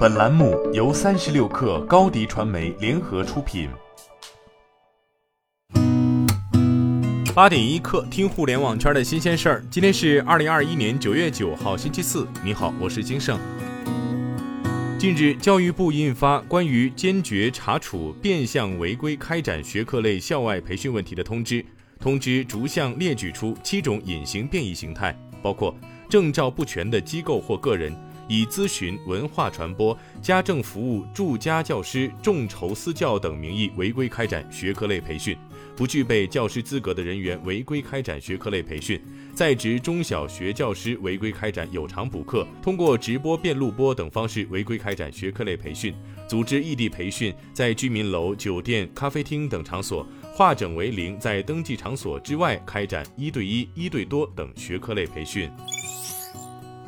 [0.00, 3.68] 本栏目由三十六氪高低传媒联合出品。
[7.34, 9.64] 八点一刻，听互联网圈的新鲜事儿。
[9.70, 12.26] 今天是二零二一年九月九号，星期四。
[12.42, 13.38] 你好，我是金盛。
[14.98, 21.62] 近日，教育部印发关于坚决查处变相违规开展学科类校外培训问题的通知，
[21.98, 25.76] 通知逐项列举出七种隐形变异形态，包括
[26.08, 27.94] 证照不全的机构或个人。
[28.30, 35.34] 以咨询、文化传播、家政服务、助家教师、众筹私教等名义违规开展学科类培训；
[35.76, 38.96] 不具备教师资格的人员违规开展学科类培训；
[39.34, 45.92] 在职中小学教师违规开展有偿补课；通过直播、变录播等方式违规开展学科类培训；
[46.28, 55.50] 组织异地培训；在居民楼、酒店、咖啡厅等场所化整为零，在登记场所之外开展一对一、一对多等学科类培训。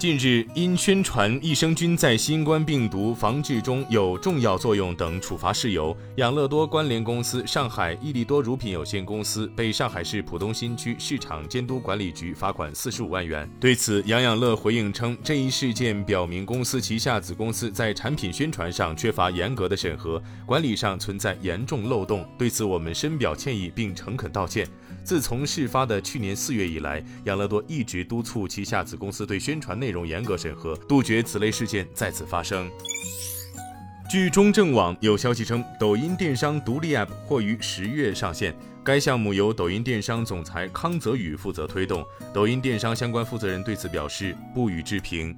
[0.03, 13.49] 近日，因宣传益生菌在新冠病毒防治中有重要作用等处罚事由，养乐多关联公司上海益利多乳品有限公司被上海市浦东新区市场监督管理局罚款四十五万元。
[13.61, 22.29] 对此，养养乐回应称，这一事件表明公司旗下子公司在产品宣传上缺乏严格的审核，管理上存在严重漏洞。
[22.37, 24.67] 对此，我们深表歉意并诚恳道歉。
[25.05, 32.69] 自从事发的去年四月以来，养乐多一直督促旗下子公司对宣传内容严格审核，杜绝此类事件再次发生。
[34.11, 38.55] 据中证网有消息称，抖音电商独立 App 或于十月上线，
[38.85, 42.05] 该项目由抖音电商总裁康泽宇负责推动。
[42.35, 45.35] 抖音电商相关负责人对此表示不予置评。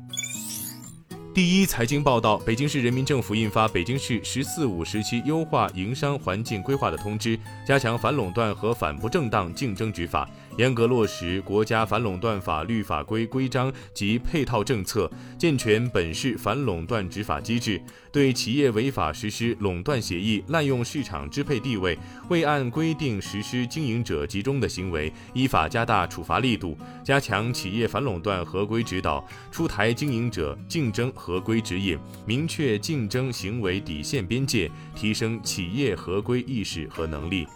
[1.35, 10.31] 第一财经报道：北京市人民政府印发《北京市“十四五”时期优化营商环境规划的通知》，加强反垄断和反不正当竞争执法。
[10.57, 37.47] 严格落实国家反垄断法律法规规章及配套政策，健全本市反垄断执法机制，对企业违法实施垄断协议、滥用市场支配地位、未按规定实施经营者集中的行为，依法加大处罚力度，加强企业反垄断合规指导，出台经营者竞争合规指引，明确竞争行为底线边界，提升企业合规意识和能力。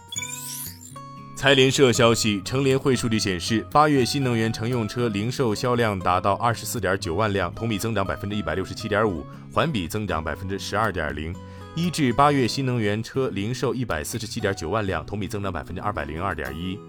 [1.35, 11.31] 财联社消息，乘联会数据显示，八月新能源乘用车零售销量达到二十四点九万辆，同比增长百分之一百六十七点五，环比增长百分之十二点零。
[11.75, 16.79] 一至八月新能源车零售一百四十七点九万辆，同比增长百分之二百零二点一。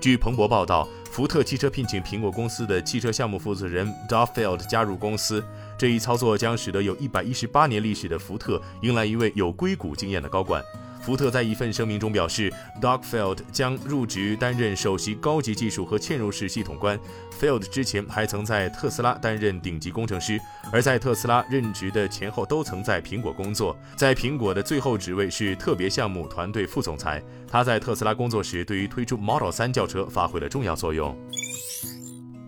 [0.00, 5.42] 据彭博报道，福特汽车聘请苹果公司的汽车项目负责人 Duffield 加入公司，
[5.78, 10.62] 这一操作将使得有一百一十八年历史的福特迎来一位有硅谷经验的高管。
[11.02, 16.98] 福特在一份声明中表示，Dogfield 将入职担任首席高级技术和嵌入式系统官。
[17.38, 20.36] Field 之前还曾在特斯拉担任顶级工程师，
[20.72, 23.78] 而在特斯拉任职的前后都曾在苹果工作。
[23.94, 27.22] 在苹果的最后职位是特别项目团队副总裁。
[27.46, 31.16] 他在特斯拉工作时，对于推出 Model 3轿车发挥了重要作用。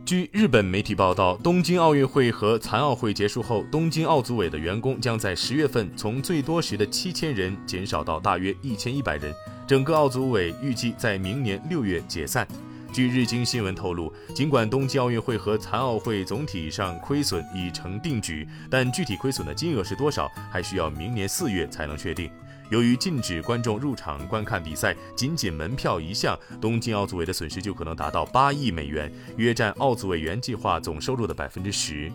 [0.08, 9.34] 据日本媒体报道，东京奥运会和残奥会结束后，东京奥组委的员工将在十月份从最多时的七千人减少到大约一千一百人。
[9.66, 12.48] 整个奥组委预计在明年六月解散。
[12.90, 22.30] 据日经新闻透露，尽管东京奥运会和残奥会总体上亏损已成定局，但具体亏损的金额是多少，还需要明年四月才能确定。
[22.70, 32.12] 由于禁止观众入场观看比赛，仅仅门票一项，东京奥组委的损失就可能达到八亿美元，约占奥组委原计划总收入的百分之十。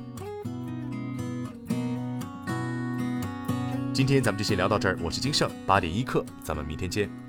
[3.94, 7.23] 今天咱们就先聊到这儿，我是金盛八点一刻，咱们明天见。